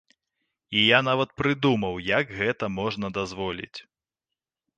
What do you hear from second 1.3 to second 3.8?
прыдумаў, як гэта можна дазволіць.